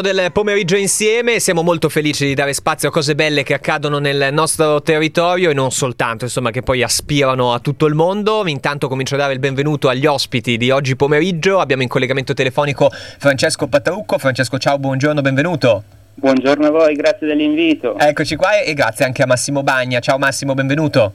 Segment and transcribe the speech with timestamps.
[0.00, 4.28] del pomeriggio insieme, siamo molto felici di dare spazio a cose belle che accadono nel
[4.32, 8.46] nostro territorio e non soltanto, insomma, che poi aspirano a tutto il mondo.
[8.46, 11.58] Intanto comincio a dare il benvenuto agli ospiti di oggi pomeriggio.
[11.58, 14.16] Abbiamo in collegamento telefonico Francesco Patrucco.
[14.18, 15.82] Francesco, ciao, buongiorno, benvenuto.
[16.14, 17.98] Buongiorno a voi, grazie dell'invito.
[17.98, 19.98] Eccoci qua e grazie anche a Massimo Bagna.
[19.98, 21.14] Ciao Massimo, benvenuto.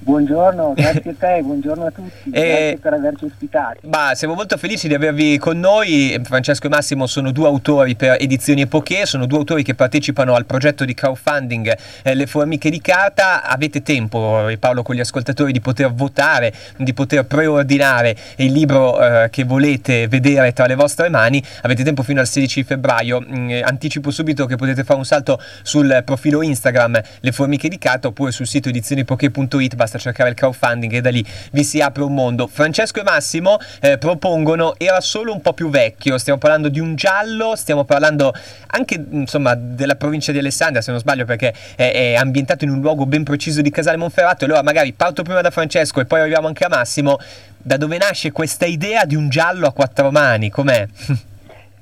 [0.00, 2.30] Buongiorno, grazie a te, buongiorno a tutti, e...
[2.30, 3.78] grazie per averci ospitati.
[3.82, 8.16] Bah, siamo molto felici di avervi con noi, Francesco e Massimo sono due autori per
[8.20, 12.80] Edizioni Epoche, sono due autori che partecipano al progetto di crowdfunding eh, Le Formiche di
[12.80, 19.00] Carta, avete tempo, parlo con gli ascoltatori, di poter votare, di poter preordinare il libro
[19.00, 23.50] eh, che volete vedere tra le vostre mani, avete tempo fino al 16 febbraio, mm,
[23.62, 28.30] anticipo subito che potete fare un salto sul profilo Instagram Le Formiche di Carta oppure
[28.30, 32.46] sul sito edizioniepoche.it, basta cercare il crowdfunding e da lì vi si apre un mondo.
[32.46, 36.94] Francesco e Massimo eh, propongono Era solo un po' più vecchio, stiamo parlando di un
[36.94, 38.32] giallo, stiamo parlando
[38.68, 42.80] anche insomma della provincia di Alessandria se non sbaglio perché è, è ambientato in un
[42.80, 46.46] luogo ben preciso di Casale Monferrato allora magari parto prima da Francesco e poi arriviamo
[46.46, 47.18] anche a Massimo.
[47.60, 50.48] Da dove nasce questa idea di un giallo a quattro mani?
[50.48, 50.86] Com'è?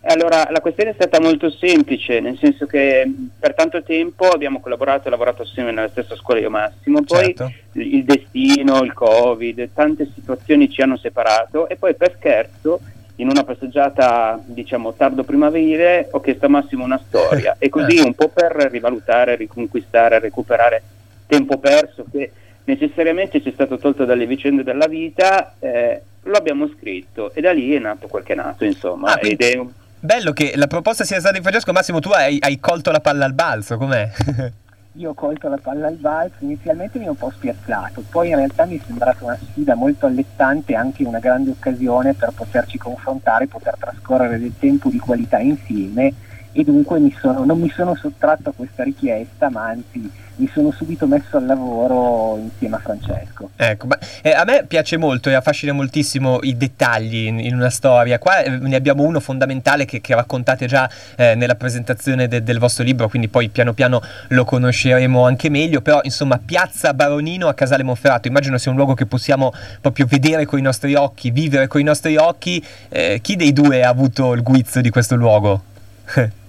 [0.08, 5.08] Allora, la questione è stata molto semplice, nel senso che per tanto tempo abbiamo collaborato
[5.08, 7.52] e lavorato assieme nella stessa scuola io Massimo, poi certo.
[7.72, 12.80] il destino, il Covid, tante situazioni ci hanno separato e poi per scherzo
[13.16, 18.14] in una passeggiata diciamo tardo primaverile ho chiesto a Massimo una storia e così un
[18.14, 20.82] po' per rivalutare, riconquistare, recuperare
[21.26, 22.30] tempo perso che
[22.64, 27.52] necessariamente ci è stato tolto dalle vicende della vita, eh, lo abbiamo scritto e da
[27.52, 29.70] lì è nato quel che è nato insomma ah, ed è un
[30.06, 31.72] Bello che la proposta sia stata di Francesco.
[31.72, 34.08] Massimo, tu hai, hai colto la palla al balzo, com'è?
[34.92, 38.36] Io ho colto la palla al balzo, inizialmente mi ho un po' spiazzato, poi in
[38.36, 42.78] realtà mi è sembrata una sfida molto allettante e anche una grande occasione per poterci
[42.78, 46.14] confrontare, poter trascorrere del tempo di qualità insieme
[46.56, 50.70] e dunque mi sono, non mi sono sottratto a questa richiesta, ma anzi mi sono
[50.70, 53.50] subito messo al lavoro insieme a Francesco.
[53.56, 57.68] Ecco, ma, eh, a me piace molto e affascina moltissimo i dettagli in, in una
[57.68, 58.18] storia.
[58.18, 62.58] Qua eh, ne abbiamo uno fondamentale che, che raccontate già eh, nella presentazione de, del
[62.58, 65.82] vostro libro, quindi poi piano piano lo conosceremo anche meglio.
[65.82, 70.46] Però, insomma, Piazza Baronino a Casale Monferrato, immagino sia un luogo che possiamo proprio vedere
[70.46, 72.64] con i nostri occhi, vivere con i nostri occhi.
[72.88, 75.62] Eh, chi dei due ha avuto il guizzo di questo luogo?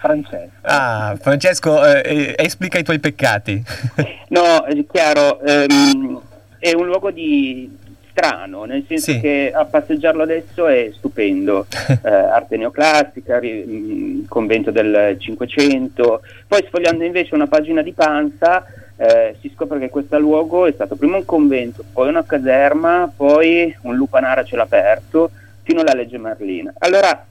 [0.00, 0.50] Francesco.
[0.62, 3.62] Ah, Francesco, eh, esplica i tuoi peccati.
[4.28, 6.20] no, è chiaro, ehm,
[6.58, 7.78] è un luogo di
[8.10, 9.20] strano, nel senso sì.
[9.20, 11.66] che a passeggiarlo adesso è stupendo,
[12.02, 18.64] eh, arte neoclassica, ri- mm, convento del Cinquecento, poi sfogliando invece una pagina di Panza
[18.96, 23.74] eh, si scopre che questo luogo è stato prima un convento, poi una caserma, poi
[23.82, 25.30] un lupanare a cielo aperto,
[25.62, 26.72] fino alla legge Merlina.
[26.78, 27.26] Allora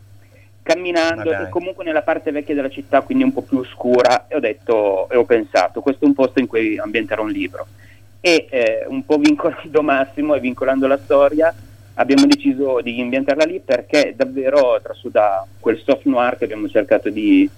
[0.69, 4.39] camminando e comunque nella parte vecchia della città, quindi un po' più oscura, e ho
[4.39, 7.65] detto e ho pensato, questo è un posto in cui ambientare un libro.
[8.21, 11.53] E eh, un po' vincolando Massimo e vincolando la storia,
[11.95, 17.49] abbiamo deciso di ambientarla lì perché davvero trasuda quel soft noir che abbiamo cercato di,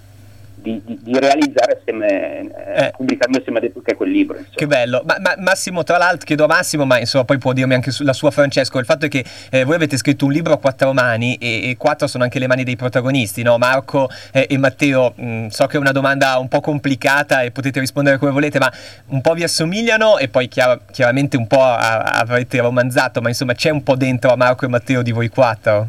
[0.54, 2.92] di, di, di, realizzare assieme, eh, eh.
[2.96, 4.36] pubblicando insieme a Depuca quel libro.
[4.36, 4.56] Insomma.
[4.56, 5.02] Che bello.
[5.04, 8.12] Ma, ma, Massimo, tra l'altro, chiedo a Massimo, ma insomma poi può dirmi anche sulla
[8.12, 11.36] sua Francesco, il fatto è che eh, voi avete scritto un libro a quattro mani
[11.36, 13.58] e, e quattro sono anche le mani dei protagonisti, no?
[13.58, 15.12] Marco eh, e Matteo.
[15.16, 18.58] Mh, mm, so che è una domanda un po' complicata e potete rispondere come volete,
[18.58, 18.72] ma
[19.08, 23.54] un po' vi assomigliano e poi chiar- chiaramente un po' a- avrete romanzato, ma insomma
[23.54, 25.88] c'è un po' dentro a Marco e Matteo di voi quattro?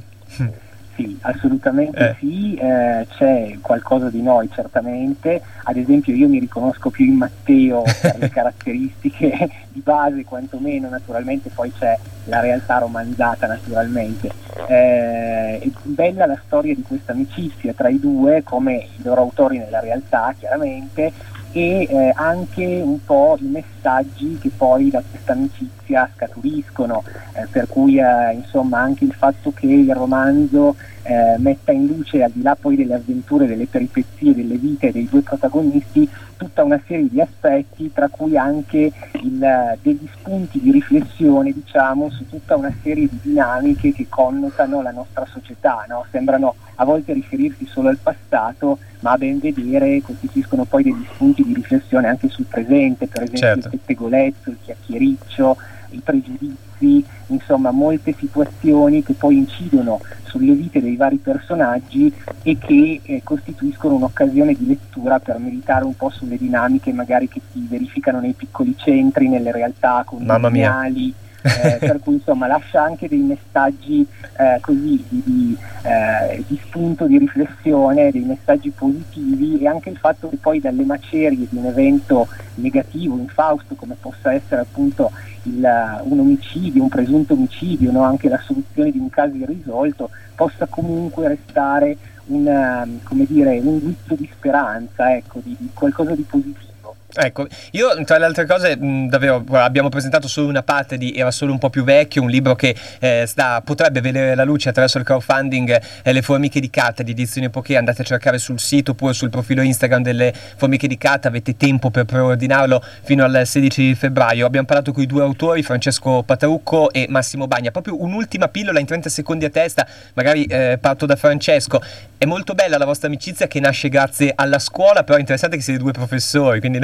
[0.96, 2.16] Sì, assolutamente eh.
[2.20, 7.82] sì, eh, c'è qualcosa di noi certamente, ad esempio io mi riconosco più in Matteo
[8.00, 14.30] per le caratteristiche di base quantomeno, naturalmente poi c'è la realtà romanzata naturalmente.
[14.68, 19.58] Eh, è bella la storia di questa amicizia tra i due, come i loro autori
[19.58, 21.12] nella realtà chiaramente,
[21.54, 27.04] e eh, anche un po' i messaggi che poi da questa amicizia scaturiscono,
[27.34, 32.24] eh, per cui eh, insomma anche il fatto che il romanzo eh, metta in luce
[32.24, 36.10] al di là poi delle avventure, delle peripezie, delle vite dei due protagonisti
[36.44, 38.92] tutta una serie di aspetti tra cui anche
[39.22, 44.92] il, degli spunti di riflessione diciamo su tutta una serie di dinamiche che connotano la
[44.92, 46.06] nostra società, no?
[46.12, 51.44] sembrano a volte riferirsi solo al passato ma a ben vedere costituiscono poi degli spunti
[51.44, 53.68] di riflessione anche sul presente, per esempio certo.
[53.68, 55.58] il pettegolezzo, il chiacchiericcio,
[55.96, 63.02] i pregiudizi, insomma molte situazioni che poi incidono sulle vite dei vari personaggi e che
[63.04, 68.20] eh, costituiscono un'occasione di lettura per meditare un po' sulle dinamiche magari che si verificano
[68.20, 71.14] nei piccoli centri, nelle realtà condominiali
[71.44, 74.06] eh, per cui insomma lascia anche dei messaggi
[74.38, 79.98] eh, così di, di, eh, di, spunto, di riflessione, dei messaggi positivi e anche il
[79.98, 85.12] fatto che poi dalle macerie di un evento negativo, infausto come possa essere appunto
[85.44, 88.04] il, un omicidio, un presunto omicidio, no?
[88.04, 94.30] anche la soluzione di un caso irrisolto, possa comunque restare una, dire, un guizzo di
[94.32, 96.73] speranza, ecco, di, di qualcosa di positivo.
[97.16, 101.30] Ecco, io tra le altre cose mh, davvero abbiamo presentato solo una parte di Era
[101.30, 104.98] solo un po' più vecchio, un libro che eh, sta, potrebbe vedere la luce attraverso
[104.98, 108.92] il crowdfunding eh, Le formiche di carta di edizione Poké, andate a cercare sul sito
[108.92, 113.94] oppure sul profilo Instagram delle formiche di carta, avete tempo per preordinarlo fino al 16
[113.94, 114.48] febbraio.
[114.48, 118.88] Abbiamo parlato con i due autori, Francesco Patarucco e Massimo Bagna, proprio un'ultima pillola in
[118.88, 121.80] 30 secondi a testa, magari eh, parto da Francesco.
[122.18, 125.62] È molto bella la vostra amicizia che nasce grazie alla scuola, però è interessante che
[125.62, 126.80] siete due professori, quindi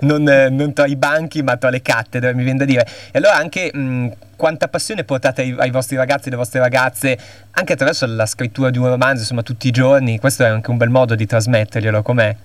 [0.00, 2.86] non, non, tra i banchi ma tra le cattedre, mi viene da dire.
[3.12, 7.18] E allora anche mh, quanta passione portate ai, ai, vostri ragazzi e alle vostre ragazze,
[7.52, 10.76] anche attraverso la scrittura di un romanzo, insomma tutti i giorni, questo è anche un
[10.76, 12.36] bel modo di trasmetterglielo, com'è?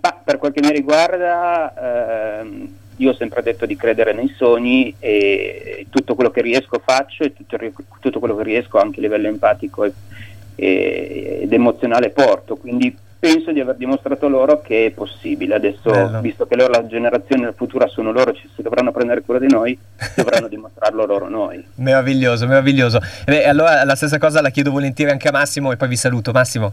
[0.00, 2.40] Ma per quel che mi riguarda...
[2.40, 7.22] Ehm io ho sempre detto di credere nei sogni e tutto quello che riesco faccio
[7.24, 7.56] e tutto,
[8.00, 9.92] tutto quello che riesco anche a livello empatico e,
[10.54, 15.54] e, ed emozionale porto, quindi penso di aver dimostrato loro che è possibile.
[15.54, 16.20] Adesso, Bello.
[16.20, 19.78] visto che loro, la generazione futura sono loro, ci si dovranno prendere cura di noi,
[20.14, 21.64] dovranno dimostrarlo loro noi.
[21.76, 23.00] Meraviglioso, meraviglioso.
[23.24, 26.32] Beh, allora la stessa cosa la chiedo volentieri anche a Massimo e poi vi saluto.
[26.32, 26.72] Massimo.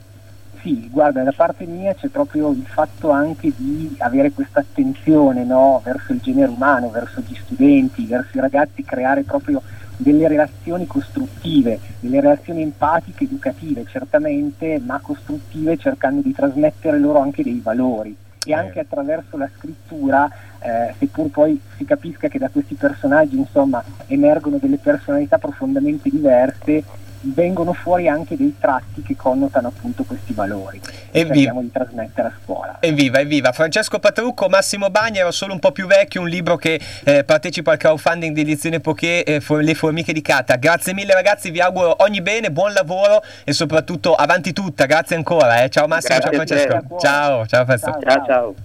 [0.62, 5.80] Sì, guarda, da parte mia c'è proprio il fatto anche di avere questa attenzione no,
[5.84, 9.62] verso il genere umano, verso gli studenti, verso i ragazzi, creare proprio
[9.98, 17.44] delle relazioni costruttive, delle relazioni empatiche, educative certamente, ma costruttive cercando di trasmettere loro anche
[17.44, 18.16] dei valori.
[18.48, 23.84] E anche attraverso la scrittura, eh, seppur poi si capisca che da questi personaggi insomma,
[24.06, 26.84] emergono delle personalità profondamente diverse,
[27.34, 30.80] vengono fuori anche dei tratti che connotano appunto questi valori
[31.12, 32.78] e cerchiamo di trasmettere a scuola.
[32.80, 33.52] Evviva, evviva!
[33.52, 37.72] Francesco Patrucco, Massimo Bagna, era solo un po' più vecchio, un libro che eh, partecipa
[37.72, 40.56] al crowdfunding di edizione Poké, eh, for- Le formiche di Cata.
[40.56, 45.64] Grazie mille ragazzi, vi auguro ogni bene, buon lavoro e soprattutto avanti tutta, grazie ancora.
[45.64, 45.70] Eh.
[45.70, 46.98] Ciao Massimo, grazie ciao Francesco.
[47.00, 47.78] Ciao, ciao, ciao.
[47.78, 48.26] ciao.
[48.26, 48.56] ciao.